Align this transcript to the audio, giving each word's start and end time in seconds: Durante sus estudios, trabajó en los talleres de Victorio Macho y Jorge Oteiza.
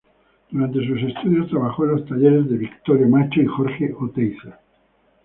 Durante 0.49 0.79
sus 0.83 0.99
estudios, 1.03 1.47
trabajó 1.51 1.85
en 1.85 1.91
los 1.91 2.05
talleres 2.07 2.49
de 2.49 2.57
Victorio 2.57 3.07
Macho 3.07 3.39
y 3.39 3.45
Jorge 3.45 3.93
Oteiza. 3.99 4.59